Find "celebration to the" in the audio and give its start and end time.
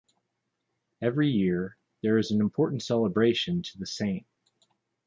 2.81-3.85